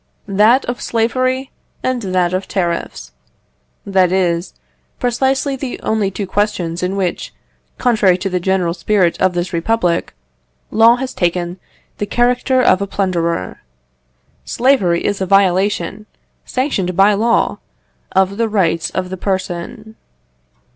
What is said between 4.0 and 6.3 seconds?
is, precisely the only two